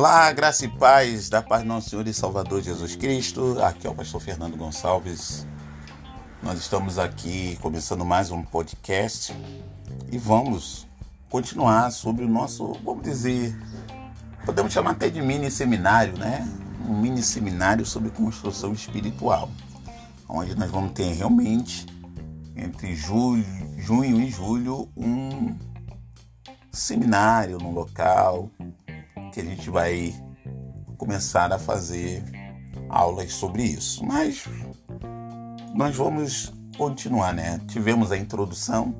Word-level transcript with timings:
Olá, 0.00 0.32
graça 0.32 0.64
e 0.64 0.68
paz 0.68 1.28
da 1.28 1.42
paz 1.42 1.62
do 1.62 1.68
nosso 1.68 1.90
Senhor 1.90 2.08
e 2.08 2.14
Salvador 2.14 2.62
Jesus 2.62 2.96
Cristo. 2.96 3.62
Aqui 3.62 3.86
é 3.86 3.90
o 3.90 3.94
pastor 3.94 4.18
Fernando 4.18 4.56
Gonçalves. 4.56 5.46
Nós 6.42 6.58
estamos 6.58 6.98
aqui 6.98 7.58
começando 7.60 8.02
mais 8.02 8.30
um 8.30 8.42
podcast 8.42 9.36
e 10.10 10.16
vamos 10.16 10.88
continuar 11.28 11.90
sobre 11.90 12.24
o 12.24 12.28
nosso, 12.30 12.72
vamos 12.82 13.02
dizer, 13.02 13.54
podemos 14.46 14.72
chamar 14.72 14.92
até 14.92 15.10
de 15.10 15.20
mini 15.20 15.50
seminário, 15.50 16.16
né? 16.16 16.48
Um 16.88 16.98
mini 16.98 17.22
seminário 17.22 17.84
sobre 17.84 18.08
construção 18.08 18.72
espiritual, 18.72 19.50
onde 20.26 20.54
nós 20.54 20.70
vamos 20.70 20.92
ter 20.92 21.12
realmente 21.12 21.84
entre 22.56 22.96
julho, 22.96 23.44
junho 23.76 24.18
e 24.18 24.30
julho 24.30 24.88
um 24.96 25.54
seminário 26.72 27.58
no 27.58 27.70
local 27.70 28.50
que 29.30 29.40
a 29.40 29.44
gente 29.44 29.70
vai 29.70 30.14
começar 30.96 31.52
a 31.52 31.58
fazer 31.58 32.22
aulas 32.88 33.32
sobre 33.32 33.62
isso. 33.62 34.04
Mas 34.04 34.44
nós 35.74 35.94
vamos 35.96 36.52
continuar, 36.76 37.32
né? 37.32 37.60
Tivemos 37.66 38.10
a 38.12 38.16
introdução, 38.16 38.94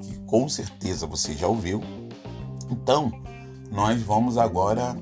que 0.00 0.18
com 0.20 0.48
certeza 0.48 1.06
você 1.06 1.34
já 1.34 1.46
ouviu. 1.46 1.82
Então, 2.70 3.12
nós 3.70 4.00
vamos 4.02 4.38
agora 4.38 4.96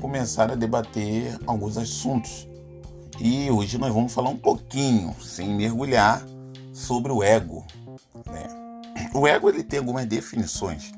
começar 0.00 0.50
a 0.50 0.54
debater 0.54 1.38
alguns 1.46 1.76
assuntos. 1.76 2.48
E 3.18 3.50
hoje 3.50 3.78
nós 3.78 3.92
vamos 3.92 4.12
falar 4.12 4.30
um 4.30 4.36
pouquinho, 4.36 5.14
sem 5.22 5.54
mergulhar, 5.54 6.22
sobre 6.72 7.10
o 7.12 7.22
ego. 7.22 7.64
Né? 8.26 8.48
O 9.14 9.26
ego 9.26 9.48
ele 9.48 9.62
tem 9.62 9.78
algumas 9.78 10.04
definições. 10.04 10.92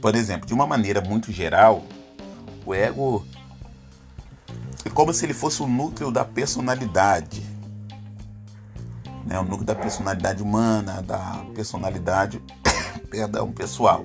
Por 0.00 0.14
exemplo, 0.14 0.46
de 0.46 0.54
uma 0.54 0.66
maneira 0.66 1.00
muito 1.00 1.30
geral, 1.30 1.84
o 2.64 2.74
ego 2.74 3.24
é 4.84 4.88
como 4.88 5.12
se 5.12 5.26
ele 5.26 5.34
fosse 5.34 5.62
o 5.62 5.66
núcleo 5.66 6.10
da 6.10 6.24
personalidade. 6.24 7.42
Né? 9.26 9.38
O 9.38 9.42
núcleo 9.42 9.64
da 9.64 9.74
personalidade 9.74 10.42
humana, 10.42 11.02
da 11.02 11.44
personalidade 11.54 12.42
perdão, 13.10 13.52
pessoal. 13.52 14.04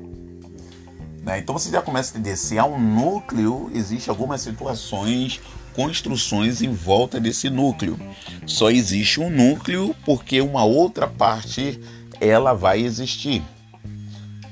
Né? 1.21 1.39
Então 1.39 1.57
você 1.57 1.71
já 1.71 1.81
começa 1.81 2.15
a 2.15 2.19
entender 2.19 2.35
se 2.35 2.59
há 2.59 2.65
um 2.65 2.79
núcleo, 2.79 3.71
existe 3.73 4.09
algumas 4.09 4.41
situações, 4.41 5.39
construções 5.73 6.61
em 6.61 6.73
volta 6.73 7.19
desse 7.19 7.49
núcleo. 7.49 7.97
Só 8.45 8.69
existe 8.69 9.21
um 9.21 9.29
núcleo 9.29 9.95
porque 10.05 10.41
uma 10.41 10.65
outra 10.65 11.07
parte 11.07 11.79
ela 12.19 12.53
vai 12.53 12.81
existir. 12.81 13.41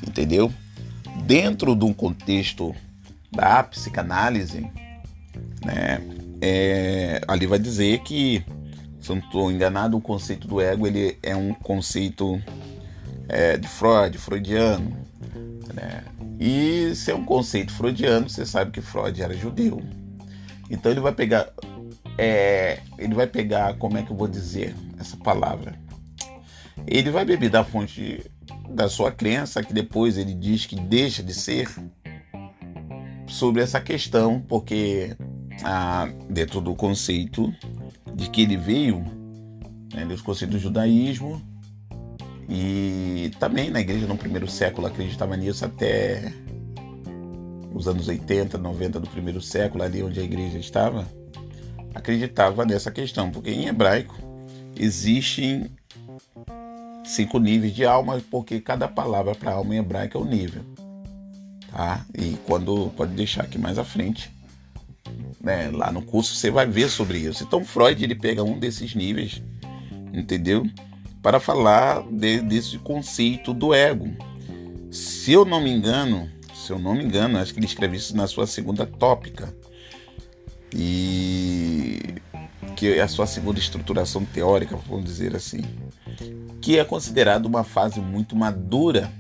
Entendeu? 0.06 0.52
Dentro 1.34 1.76
de 1.76 1.84
um 1.84 1.92
contexto 1.92 2.76
da 3.32 3.64
psicanálise, 3.64 4.70
né, 5.66 6.00
é, 6.40 7.20
ali 7.28 7.48
vai 7.48 7.58
dizer 7.58 8.02
que, 8.02 8.46
se 9.02 9.10
eu 9.10 9.16
não 9.16 9.24
estou 9.24 9.52
enganado, 9.52 9.98
o 9.98 10.02
conceito 10.02 10.48
do 10.48 10.62
ego 10.62 10.86
ele 10.86 11.18
é 11.24 11.36
um 11.36 11.52
conceito 11.52 12.40
é, 13.28 13.58
de 13.58 13.68
Freud, 13.68 14.16
freudiano. 14.20 14.96
Né? 15.74 16.04
E 16.40 16.94
se 16.94 17.10
é 17.10 17.16
um 17.16 17.26
conceito 17.26 17.74
freudiano, 17.74 18.30
você 18.30 18.46
sabe 18.46 18.70
que 18.70 18.80
Freud 18.80 19.20
era 19.20 19.36
judeu. 19.36 19.82
Então 20.70 20.92
ele 20.92 21.02
vai 21.02 21.14
pegar, 21.14 21.50
é, 22.16 22.80
ele 22.96 23.16
vai 23.16 23.26
pegar, 23.26 23.74
como 23.78 23.98
é 23.98 24.04
que 24.04 24.12
eu 24.12 24.16
vou 24.16 24.28
dizer 24.28 24.76
essa 25.00 25.18
palavra? 25.18 25.74
Ele 26.86 27.10
vai 27.10 27.26
beber 27.26 27.50
da 27.50 27.64
fonte 27.64 28.24
da 28.74 28.90
sua 28.90 29.12
crença, 29.12 29.64
que 29.64 29.74
depois 29.74 30.18
ele 30.18 30.34
diz 30.34 30.66
que 30.66 30.76
deixa 30.76 31.22
de 31.22 31.34
ser, 31.34 31.70
sobre 33.28 33.62
essa 33.62 33.82
questão, 33.82 34.40
porque 34.48 35.16
ah, 35.64 36.08
dentro 36.30 36.62
do 36.62 36.76
conceito 36.76 37.54
de 38.14 38.30
que 38.30 38.42
ele 38.42 38.58
veio, 38.58 39.04
né, 39.94 40.06
dos 40.06 40.22
conceitos 40.22 40.56
do 40.56 40.62
judaísmo, 40.62 41.42
e 42.50 43.32
também 43.40 43.70
na 43.70 43.80
igreja 43.80 44.06
no 44.06 44.18
primeiro 44.18 44.48
século 44.48 44.86
acreditava 44.86 45.36
nisso 45.38 45.66
até 45.66 46.34
os 47.74 47.88
anos 47.88 48.08
80, 48.08 48.58
90 48.58 49.00
do 49.00 49.10
primeiro 49.10 49.42
século, 49.42 49.84
ali 49.84 50.04
onde 50.04 50.20
a 50.20 50.24
igreja 50.24 50.60
estava, 50.60 51.08
acreditava 51.96 52.66
nessa 52.66 52.92
questão, 52.92 53.32
porque 53.32 53.50
em 53.50 53.68
hebraico 53.68 54.16
existem 54.78 55.72
cinco 57.04 57.40
níveis 57.40 57.74
de 57.74 57.86
alma, 57.86 58.22
porque 58.32 58.60
cada 58.60 58.88
palavra 58.88 59.36
para 59.36 59.54
alma 59.54 59.76
em 59.76 59.80
hebraico 59.80 60.18
é 60.18 60.22
um 60.22 60.26
nível. 60.26 60.64
Tá? 61.72 62.06
E 62.18 62.38
quando 62.46 62.92
pode 62.96 63.14
deixar 63.14 63.44
aqui 63.44 63.58
mais 63.58 63.78
à 63.78 63.84
frente, 63.84 64.32
né, 65.42 65.70
lá 65.72 65.92
no 65.92 66.02
curso 66.02 66.36
você 66.36 66.50
vai 66.50 66.66
ver 66.66 66.90
sobre 66.90 67.20
isso. 67.20 67.44
Então 67.44 67.66
Freud 67.66 68.04
ele 68.04 68.16
pega 68.16 68.44
um 68.44 68.58
desses 68.58 68.96
níveis, 68.96 69.42
entendeu? 70.14 70.66
Para 71.22 71.40
falar 71.40 72.04
de, 72.10 72.42
desse 72.42 72.78
conceito 72.78 73.54
do 73.54 73.74
ego. 73.74 74.10
Se 74.92 75.32
eu 75.32 75.44
não 75.44 75.60
me 75.60 75.72
engano, 75.72 76.30
se 76.54 76.72
eu 76.72 76.78
não 76.78 76.94
me 76.94 77.04
engano, 77.04 77.40
acho 77.40 77.54
que 77.54 77.60
ele 77.60 77.66
escreve 77.66 77.98
isso 77.98 78.16
na 78.16 78.28
sua 78.28 78.46
segunda 78.46 78.86
tópica. 78.86 79.54
E 80.72 82.00
que 82.76 82.88
é 82.94 83.02
a 83.02 83.08
sua 83.08 83.28
segunda 83.28 83.60
estruturação 83.60 84.26
teórica, 84.26 84.76
vamos 84.76 85.06
dizer 85.06 85.36
assim 85.36 85.62
que 86.64 86.80
é 86.80 86.86
considerado 86.86 87.46
uma 87.46 87.66
fase 87.66 88.00
muito 88.00 88.38
madura 88.38 89.12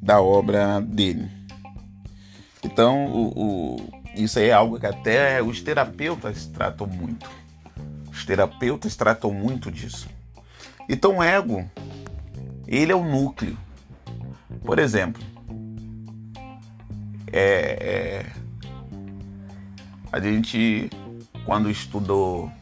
da 0.00 0.22
obra 0.22 0.80
dele. 0.80 1.28
Então, 2.62 3.06
o, 3.06 3.32
o, 3.36 3.88
isso 4.14 4.38
é 4.38 4.52
algo 4.52 4.78
que 4.78 4.86
até 4.86 5.42
os 5.42 5.60
terapeutas 5.60 6.46
tratam 6.46 6.86
muito. 6.86 7.28
Os 8.12 8.24
terapeutas 8.24 8.94
tratam 8.94 9.32
muito 9.32 9.72
disso. 9.72 10.08
Então, 10.88 11.16
o 11.16 11.22
ego, 11.22 11.68
ele 12.64 12.92
é 12.92 12.94
o 12.94 13.02
núcleo. 13.02 13.58
Por 14.64 14.78
exemplo, 14.78 15.20
é, 17.32 18.22
é, 18.22 18.26
a 20.12 20.20
gente, 20.20 20.88
quando 21.44 21.68
estudou 21.68 22.52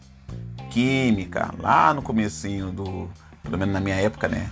química, 0.70 1.54
lá 1.58 1.92
no 1.92 2.00
comecinho 2.00 2.72
do 2.72 3.10
pelo 3.46 3.58
menos 3.58 3.72
na 3.72 3.80
minha 3.80 3.96
época, 3.96 4.28
né? 4.28 4.50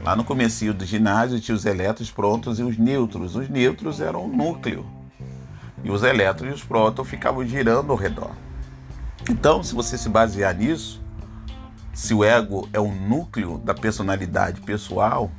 Lá 0.00 0.14
no 0.14 0.22
começo 0.22 0.72
do 0.74 0.84
ginásio 0.84 1.40
tinha 1.40 1.54
os 1.54 1.64
elétrons, 1.64 2.10
prótons 2.10 2.58
e 2.58 2.62
os 2.62 2.76
nêutrons. 2.76 3.34
Os 3.34 3.48
nêutrons 3.48 4.00
eram 4.00 4.26
o 4.26 4.28
núcleo. 4.28 4.86
E 5.82 5.90
os 5.90 6.02
elétrons 6.02 6.50
e 6.50 6.54
os 6.54 6.62
prótons 6.62 7.08
ficavam 7.08 7.44
girando 7.44 7.90
ao 7.90 7.96
redor. 7.96 8.30
Então, 9.28 9.62
se 9.62 9.74
você 9.74 9.96
se 9.96 10.08
basear 10.08 10.54
nisso, 10.54 11.02
se 11.94 12.12
o 12.12 12.22
ego 12.22 12.68
é 12.72 12.78
o 12.78 12.92
núcleo 12.92 13.58
da 13.58 13.72
personalidade 13.72 14.60
pessoal, 14.60 15.30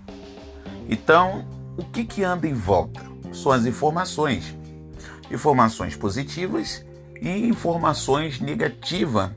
então 0.89 1.45
o 1.77 1.83
que, 1.83 2.03
que 2.03 2.23
anda 2.23 2.47
em 2.47 2.53
volta? 2.53 3.01
São 3.31 3.51
as 3.51 3.65
informações. 3.65 4.55
Informações 5.29 5.95
positivas 5.95 6.83
e 7.21 7.47
informações 7.47 8.39
negativas 8.39 9.31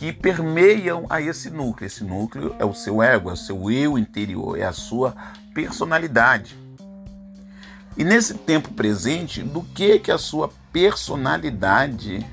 que 0.00 0.14
permeiam 0.14 1.04
a 1.10 1.20
esse 1.20 1.50
núcleo. 1.50 1.86
Esse 1.86 2.02
núcleo 2.02 2.56
é 2.58 2.64
o 2.64 2.72
seu 2.72 3.02
ego, 3.02 3.28
é 3.28 3.34
o 3.34 3.36
seu 3.36 3.70
eu 3.70 3.98
interior, 3.98 4.58
é 4.58 4.64
a 4.64 4.72
sua 4.72 5.14
personalidade. 5.52 6.56
E 7.98 8.02
nesse 8.02 8.32
tempo 8.32 8.72
presente, 8.72 9.42
do 9.42 9.62
que 9.62 9.98
que 9.98 10.10
a 10.10 10.16
sua 10.16 10.50
personalidade 10.72 12.26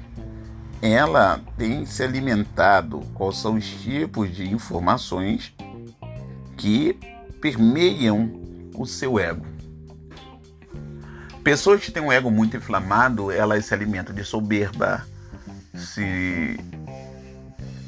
ela 0.81 1.41
tem 1.57 1.85
se 1.85 2.01
alimentado? 2.01 3.01
Quais 3.13 3.35
são 3.35 3.55
os 3.55 3.65
tipos 3.65 4.33
de 4.33 4.49
informações 4.49 5.53
que 6.55 6.97
permeiam 7.41 8.31
o 8.75 8.85
seu 8.85 9.19
ego? 9.19 9.45
Pessoas 11.43 11.83
que 11.83 11.91
têm 11.91 12.01
um 12.01 12.13
ego 12.13 12.31
muito 12.31 12.55
inflamado, 12.55 13.29
elas 13.29 13.65
se 13.65 13.73
alimentam 13.73 14.15
de 14.15 14.23
soberba, 14.23 15.05
se 15.75 16.57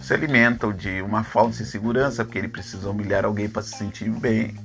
se 0.10 0.14
alimentam 0.16 0.74
de 0.74 1.04
uma 1.04 1.24
falsa 1.24 1.62
insegurança, 1.62 2.26
porque 2.26 2.40
ele 2.40 2.48
precisa 2.48 2.90
humilhar 2.90 3.26
alguém 3.26 3.48
para 3.48 3.62
se 3.62 3.78
sentir 3.78 4.10
bem. 4.10 4.58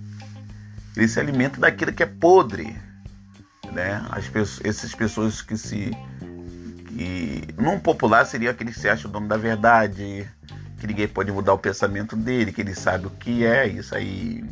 Ele 0.97 1.07
se 1.07 1.21
alimenta 1.21 1.61
daquilo 1.61 1.93
que 1.93 2.03
é 2.03 2.07
podre. 2.07 2.75
Né? 3.71 4.03
As 4.09 4.27
pessoas, 4.27 4.65
essas 4.65 4.95
pessoas 4.95 5.43
que 5.43 5.55
se. 5.59 5.91
que 6.89 7.47
num 7.59 7.79
popular 7.79 8.25
seria 8.25 8.53
aquele 8.53 8.73
que 8.73 8.81
se 8.81 8.89
acha 8.89 9.07
o 9.07 9.11
dono 9.11 9.29
da 9.29 9.37
verdade, 9.37 10.27
que 10.81 10.87
ninguém 10.87 11.07
pode 11.07 11.31
mudar 11.31 11.53
o 11.53 11.59
pensamento 11.59 12.17
dele, 12.17 12.51
que 12.51 12.63
ele 12.63 12.75
sabe 12.75 13.07
o 13.07 13.11
que 13.11 13.45
é. 13.45 13.67
Isso 13.67 13.95
aí 13.95 14.43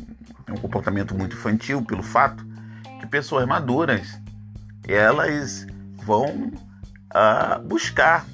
é 0.45 0.51
um 0.51 0.57
comportamento 0.57 1.15
muito 1.15 1.35
infantil, 1.35 1.81
pelo 1.81 2.03
fato 2.03 2.45
que 2.99 3.07
pessoas 3.07 3.47
maduras 3.47 4.21
elas 4.87 5.65
vão 6.05 6.51
uh, 7.09 7.59
buscar 7.67 8.27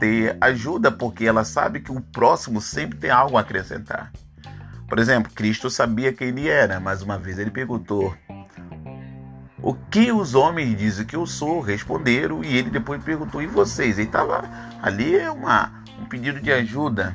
ter 0.00 0.36
ajuda 0.40 0.90
porque 0.90 1.26
ela 1.26 1.44
sabe 1.44 1.80
que 1.80 1.92
o 1.92 2.00
próximo 2.00 2.60
sempre 2.60 2.98
tem 2.98 3.10
algo 3.10 3.36
a 3.36 3.40
acrescentar. 3.42 4.10
Por 4.88 4.98
exemplo, 4.98 5.30
Cristo 5.32 5.70
sabia 5.70 6.12
quem 6.12 6.28
ele 6.28 6.48
era, 6.48 6.80
mas 6.80 7.02
uma 7.02 7.16
vez 7.16 7.38
ele 7.38 7.50
perguntou 7.50 8.16
O 9.62 9.74
que 9.74 10.10
os 10.10 10.34
homens 10.34 10.76
dizem 10.76 11.06
que 11.06 11.14
eu 11.14 11.26
sou? 11.26 11.60
Responderam 11.60 12.42
e 12.42 12.56
ele 12.56 12.70
depois 12.70 13.04
perguntou: 13.04 13.42
e 13.42 13.46
vocês? 13.46 13.98
Ele 13.98 14.08
estava 14.08 14.42
ali 14.82 15.16
é 15.16 15.30
um 15.30 16.06
pedido 16.08 16.40
de 16.40 16.50
ajuda. 16.50 17.14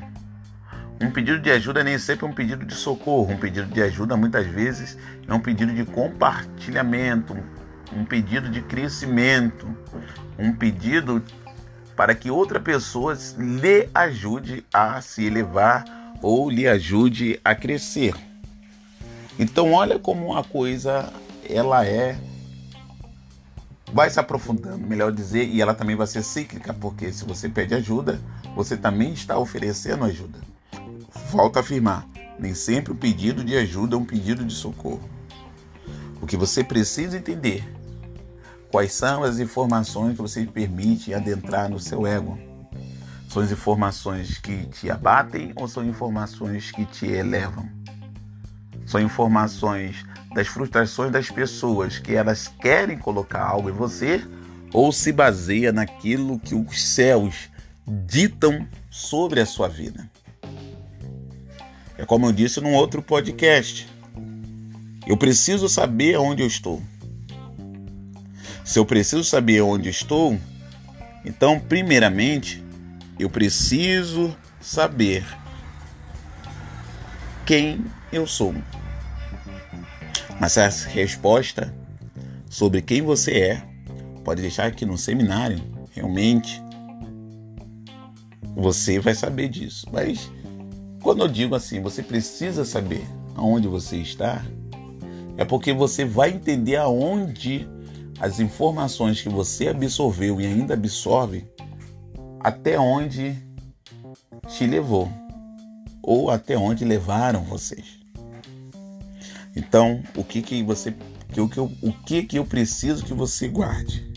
Um 1.00 1.10
pedido 1.10 1.38
de 1.38 1.50
ajuda 1.50 1.84
nem 1.84 1.98
sempre 1.98 2.24
é 2.24 2.28
um 2.28 2.32
pedido 2.32 2.64
de 2.64 2.74
socorro. 2.74 3.32
Um 3.32 3.36
pedido 3.36 3.66
de 3.66 3.82
ajuda 3.82 4.16
muitas 4.16 4.46
vezes 4.46 4.96
é 5.28 5.34
um 5.34 5.40
pedido 5.40 5.74
de 5.74 5.84
compartilhamento, 5.84 7.36
um 7.92 8.04
pedido 8.04 8.48
de 8.48 8.62
crescimento, 8.62 9.68
um 10.38 10.52
pedido 10.52 11.22
para 11.96 12.14
que 12.14 12.30
outra 12.30 12.60
pessoa 12.60 13.16
lhe 13.38 13.88
ajude 13.94 14.64
a 14.72 15.00
se 15.00 15.24
elevar 15.24 15.84
ou 16.22 16.50
lhe 16.50 16.68
ajude 16.68 17.40
a 17.44 17.54
crescer. 17.54 18.14
Então 19.38 19.72
olha 19.72 19.98
como 19.98 20.26
uma 20.26 20.44
coisa 20.44 21.12
ela 21.48 21.86
é 21.86 22.18
vai 23.92 24.10
se 24.10 24.18
aprofundando, 24.18 24.86
melhor 24.86 25.12
dizer, 25.12 25.48
e 25.48 25.62
ela 25.62 25.72
também 25.72 25.94
vai 25.94 26.06
ser 26.06 26.22
cíclica, 26.22 26.74
porque 26.74 27.12
se 27.12 27.24
você 27.24 27.48
pede 27.48 27.74
ajuda, 27.74 28.20
você 28.54 28.76
também 28.76 29.12
está 29.12 29.38
oferecendo 29.38 30.04
ajuda. 30.04 30.38
Volto 31.30 31.56
a 31.56 31.60
afirmar, 31.60 32.06
nem 32.38 32.52
sempre 32.52 32.92
o 32.92 32.96
pedido 32.96 33.44
de 33.44 33.56
ajuda 33.56 33.94
é 33.94 33.98
um 33.98 34.04
pedido 34.04 34.44
de 34.44 34.52
socorro. 34.52 35.08
O 36.20 36.26
que 36.26 36.36
você 36.36 36.64
precisa 36.64 37.16
entender 37.16 37.64
quais 38.70 38.92
são 38.92 39.22
as 39.22 39.38
informações 39.38 40.16
que 40.16 40.22
você 40.22 40.46
permite 40.46 41.14
adentrar 41.14 41.68
no 41.68 41.78
seu 41.78 42.06
ego. 42.06 42.38
São 43.28 43.42
as 43.42 43.50
informações 43.50 44.38
que 44.38 44.66
te 44.66 44.90
abatem 44.90 45.52
ou 45.56 45.68
são 45.68 45.84
informações 45.84 46.70
que 46.70 46.84
te 46.84 47.06
elevam? 47.06 47.68
São 48.86 49.00
informações 49.00 50.04
das 50.34 50.46
frustrações 50.46 51.10
das 51.10 51.30
pessoas 51.30 51.98
que 51.98 52.14
elas 52.14 52.48
querem 52.60 52.98
colocar 52.98 53.42
algo 53.42 53.68
em 53.68 53.72
você 53.72 54.22
ou 54.72 54.92
se 54.92 55.12
baseia 55.12 55.72
naquilo 55.72 56.38
que 56.38 56.54
os 56.54 56.82
céus 56.82 57.48
ditam 57.86 58.66
sobre 58.90 59.40
a 59.40 59.46
sua 59.46 59.68
vida. 59.68 60.08
É 61.98 62.04
como 62.04 62.26
eu 62.26 62.32
disse 62.32 62.60
num 62.60 62.74
outro 62.74 63.00
podcast. 63.02 63.88
Eu 65.06 65.16
preciso 65.16 65.68
saber 65.68 66.18
onde 66.18 66.42
eu 66.42 66.46
estou. 66.46 66.82
Se 68.66 68.80
eu 68.80 68.84
preciso 68.84 69.22
saber 69.22 69.62
onde 69.62 69.88
estou, 69.88 70.36
então, 71.24 71.60
primeiramente, 71.60 72.62
eu 73.16 73.30
preciso 73.30 74.36
saber 74.60 75.24
quem 77.46 77.84
eu 78.12 78.26
sou. 78.26 78.52
Mas 80.40 80.56
essa 80.56 80.88
resposta 80.88 81.72
sobre 82.50 82.82
quem 82.82 83.02
você 83.02 83.30
é 83.38 83.62
pode 84.24 84.42
deixar 84.42 84.66
aqui 84.66 84.84
no 84.84 84.98
seminário, 84.98 85.62
realmente 85.92 86.60
você 88.56 88.98
vai 88.98 89.14
saber 89.14 89.48
disso. 89.48 89.86
Mas 89.92 90.28
quando 91.00 91.20
eu 91.20 91.28
digo 91.28 91.54
assim, 91.54 91.80
você 91.80 92.02
precisa 92.02 92.64
saber 92.64 93.06
aonde 93.36 93.68
você 93.68 93.98
está, 93.98 94.44
é 95.36 95.44
porque 95.44 95.72
você 95.72 96.04
vai 96.04 96.30
entender 96.30 96.74
aonde 96.74 97.75
as 98.20 98.40
informações 98.40 99.20
que 99.20 99.28
você 99.28 99.68
absorveu 99.68 100.40
e 100.40 100.46
ainda 100.46 100.74
absorve, 100.74 101.46
até 102.40 102.78
onde 102.78 103.36
te 104.48 104.66
levou 104.66 105.10
ou 106.02 106.30
até 106.30 106.56
onde 106.56 106.84
levaram 106.84 107.42
vocês. 107.42 107.98
Então, 109.54 110.02
o 110.14 110.22
que 110.22 110.42
que 110.42 110.62
você 110.62 110.94
que 111.32 111.40
o 111.40 111.48
que 111.48 111.58
eu, 111.58 111.70
o 111.82 111.92
que 111.92 112.22
que 112.22 112.38
eu 112.38 112.44
preciso 112.44 113.04
que 113.04 113.12
você 113.12 113.48
guarde? 113.48 114.10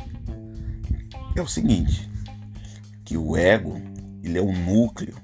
É 1.36 1.42
o 1.42 1.48
seguinte, 1.48 2.10
que 3.04 3.18
o 3.18 3.36
ego, 3.36 3.82
ele 4.24 4.38
é 4.38 4.42
um 4.42 4.54
núcleo. 4.66 5.16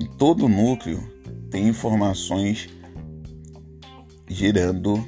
E 0.00 0.08
todo 0.16 0.48
núcleo 0.48 1.02
tem 1.50 1.68
informações 1.68 2.68
girando 4.28 5.06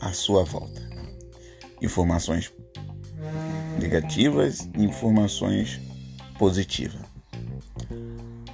à 0.00 0.12
sua 0.12 0.44
volta. 0.44 0.89
Informações 1.80 2.52
negativas 3.78 4.68
e 4.76 4.84
informações 4.84 5.80
positivas. 6.38 7.00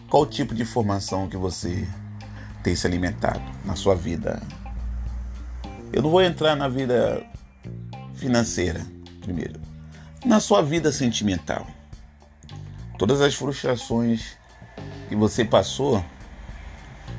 Qual 0.08 0.24
tipo 0.24 0.54
de 0.54 0.62
informação 0.62 1.28
que 1.28 1.36
você 1.36 1.86
tem 2.62 2.74
se 2.74 2.86
alimentado 2.86 3.42
na 3.64 3.74
sua 3.74 3.94
vida 3.94 4.40
eu 5.92 6.02
não 6.02 6.10
vou 6.10 6.22
entrar 6.22 6.54
na 6.54 6.68
vida 6.68 7.24
financeira 8.16 8.84
primeiro. 9.22 9.58
Na 10.24 10.40
sua 10.40 10.60
vida 10.60 10.92
sentimental. 10.92 11.66
Todas 12.98 13.20
as 13.20 13.34
frustrações 13.34 14.36
que 15.08 15.16
você 15.16 15.44
passou 15.44 16.04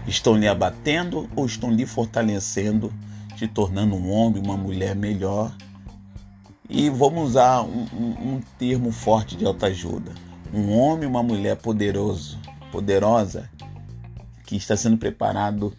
estão 0.06 0.36
lhe 0.36 0.48
abatendo 0.48 1.30
ou 1.36 1.46
estão 1.46 1.72
lhe 1.72 1.86
fortalecendo, 1.86 2.94
te 3.36 3.48
tornando 3.48 3.96
um 3.96 4.12
homem, 4.12 4.44
uma 4.44 4.58
mulher 4.58 4.96
melhor. 4.96 5.52
E 6.70 6.90
vamos 6.90 7.30
usar 7.30 7.62
um, 7.62 7.86
um, 7.94 8.34
um 8.34 8.42
termo 8.58 8.92
forte 8.92 9.36
de 9.38 9.46
autoajuda. 9.46 10.12
Um 10.54 10.78
homem, 10.78 11.08
uma 11.08 11.24
mulher 11.24 11.56
poderoso, 11.58 12.38
poderosa, 12.72 13.50
que 14.46 14.56
está 14.56 14.76
sendo 14.76 14.98
preparado 14.98 15.74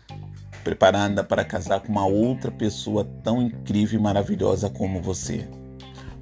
preparada 0.65 1.25
para 1.25 1.45
casar 1.45 1.81
com 1.81 1.91
uma 1.91 2.05
outra 2.05 2.51
pessoa 2.51 3.05
tão 3.25 3.41
incrível 3.41 3.99
e 3.99 4.03
maravilhosa 4.03 4.69
como 4.69 5.01
você. 5.01 5.49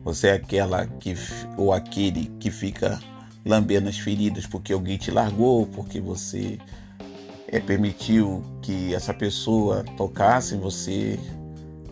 Você 0.05 0.29
é 0.29 0.33
aquela 0.35 0.87
que 0.87 1.15
ou 1.57 1.73
aquele 1.73 2.27
que 2.39 2.49
fica 2.49 3.01
lambendo 3.45 3.89
as 3.89 3.99
feridas 3.99 4.47
porque 4.47 4.73
alguém 4.73 4.97
te 4.99 5.11
largou, 5.11 5.67
porque 5.67 6.01
você 6.01 6.59
é, 7.49 7.59
permitiu 7.59 8.43
que 8.63 8.95
essa 8.95 9.13
pessoa 9.13 9.85
tocasse 9.97 10.55
em 10.55 10.61
você 10.61 11.19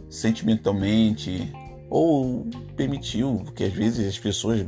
sentimentalmente 0.08 1.52
ou 1.94 2.44
permitiu, 2.74 3.40
porque 3.44 3.62
às 3.62 3.72
vezes 3.72 4.08
as 4.08 4.18
pessoas 4.18 4.66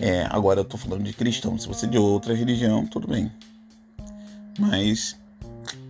é, 0.00 0.28
agora 0.30 0.60
eu 0.60 0.62
estou 0.62 0.78
falando 0.78 1.02
de 1.02 1.12
cristão, 1.12 1.58
se 1.58 1.66
você 1.66 1.86
é 1.86 1.88
de 1.88 1.98
outra 1.98 2.32
religião, 2.36 2.86
tudo 2.86 3.08
bem. 3.08 3.32
Mas 4.60 5.18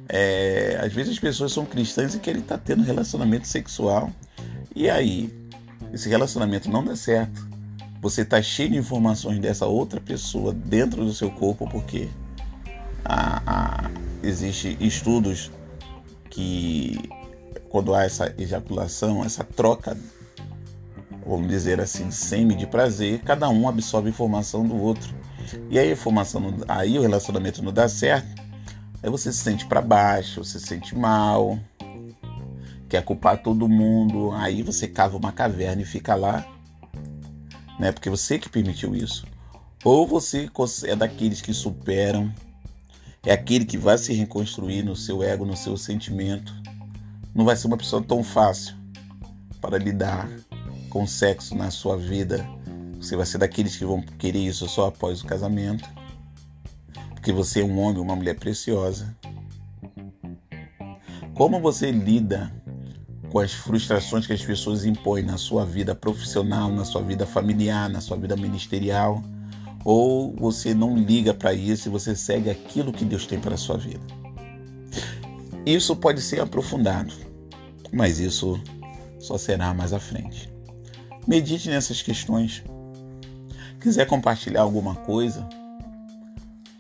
é, 0.09 0.81
às 0.83 0.91
vezes 0.95 1.13
as 1.13 1.19
pessoas 1.19 1.53
são 1.53 1.67
cristãs 1.67 2.15
e 2.15 2.21
querem 2.21 2.41
estar 2.41 2.57
tá 2.57 2.63
tendo 2.65 2.83
relacionamento 2.83 3.47
sexual. 3.47 4.11
E 4.75 4.89
aí, 4.89 5.31
esse 5.93 6.09
relacionamento 6.09 6.71
não 6.71 6.83
dá 6.83 6.97
certo. 6.97 7.47
Você 8.01 8.23
está 8.23 8.41
cheio 8.41 8.71
de 8.71 8.79
informações 8.79 9.39
dessa 9.41 9.67
outra 9.67 10.01
pessoa 10.01 10.55
dentro 10.55 11.05
do 11.05 11.13
seu 11.13 11.31
corpo, 11.31 11.69
porque 11.69 12.09
a, 13.05 13.43
a, 13.45 13.91
existe 14.23 14.75
estudos 14.81 15.51
que 16.31 16.99
quando 17.69 17.95
há 17.95 18.05
essa 18.05 18.35
ejaculação, 18.39 19.25
essa 19.25 19.45
troca, 19.45 19.97
vamos 21.27 21.49
dizer 21.49 21.81
assim, 21.81 22.11
semi 22.11 22.55
de 22.55 22.67
prazer, 22.67 23.21
cada 23.21 23.49
um 23.49 23.69
absorve 23.69 24.09
informação 24.09 24.67
do 24.67 24.77
outro. 24.77 25.15
E 25.71 25.79
aí 25.79 25.89
a 25.89 25.93
informação, 25.93 26.55
aí 26.67 26.99
o 26.99 27.03
relacionamento 27.03 27.63
não 27.63 27.73
dá 27.73 27.89
certo 27.89 28.49
Aí 29.01 29.11
você 29.11 29.33
se 29.33 29.39
sente 29.39 29.65
para 29.65 29.81
baixo, 29.81 30.45
você 30.45 30.59
se 30.59 30.67
sente 30.67 30.97
mal, 30.97 31.59
quer 32.89 33.05
culpar 33.05 33.41
todo 33.41 33.69
mundo, 33.69 34.33
aí 34.33 34.61
você 34.61 34.89
cava 34.89 35.17
uma 35.17 35.31
caverna 35.31 35.83
e 35.83 35.85
fica 35.85 36.17
lá, 36.17 36.45
né? 37.79 37.93
Porque 37.93 38.11
você 38.11 38.41
que 38.41 38.49
permitiu 38.49 38.97
isso. 38.97 39.25
Ou 39.85 40.05
você 40.05 40.51
é 40.85 40.97
daqueles 40.97 41.41
que 41.41 41.55
superam, 41.55 42.33
é 43.25 43.33
aquele 43.33 43.65
que 43.65 43.79
vai 43.79 43.97
se 43.99 44.13
reconstruir 44.13 44.83
no 44.83 44.97
seu 44.97 45.23
ego, 45.23 45.45
no 45.45 45.57
seu 45.57 45.77
sentimento. 45.77 46.53
Não 47.35 47.45
vai 47.45 47.57
ser 47.57 47.67
uma 47.67 47.77
pessoa 47.77 48.03
tão 48.03 48.23
fácil 48.23 48.75
para 49.61 49.79
lidar 49.79 50.29
com 50.91 51.07
sexo 51.07 51.55
na 51.55 51.71
sua 51.71 51.97
vida. 51.97 52.49
Você 53.01 53.17
vai 53.17 53.27
ser 53.27 53.39
daqueles 53.39 53.77
que 53.77 53.85
vão 53.85 54.03
querer 54.03 54.41
isso 54.41 54.69
só 54.69 54.89
após 54.89 55.23
o 55.23 55.27
casamento 55.27 55.89
porque 57.29 57.33
você 57.33 57.61
é 57.61 57.65
um 57.65 57.79
homem, 57.79 58.01
uma 58.01 58.17
mulher 58.17 58.37
preciosa. 58.37 59.15
Como 61.35 61.61
você 61.61 61.91
lida 61.91 62.51
com 63.31 63.39
as 63.39 63.53
frustrações 63.53 64.27
que 64.27 64.33
as 64.33 64.43
pessoas 64.43 64.87
impõem 64.87 65.25
na 65.25 65.37
sua 65.37 65.63
vida 65.63 65.95
profissional, 65.95 66.71
na 66.71 66.87
sua 66.87 67.03
vida 67.03 67.27
familiar, 67.27 67.91
na 67.91 68.01
sua 68.01 68.17
vida 68.17 68.35
ministerial? 68.35 69.23
Ou 69.85 70.35
você 70.37 70.73
não 70.73 70.97
liga 70.97 71.35
para 71.35 71.53
isso 71.53 71.89
e 71.89 71.91
você 71.91 72.17
segue 72.17 72.49
aquilo 72.49 72.93
que 72.93 73.05
Deus 73.05 73.27
tem 73.27 73.39
para 73.39 73.55
a 73.55 73.59
sua 73.59 73.77
vida? 73.77 74.01
Isso 75.69 75.95
pode 75.95 76.23
ser 76.23 76.41
aprofundado, 76.41 77.13
mas 77.93 78.19
isso 78.19 78.59
só 79.19 79.37
será 79.37 79.75
mais 79.75 79.93
à 79.93 80.01
frente. 80.01 80.51
Medite 81.27 81.69
nessas 81.69 82.01
questões. 82.01 82.63
Quiser 83.81 84.07
compartilhar 84.07 84.63
alguma 84.63 84.95
coisa, 84.95 85.47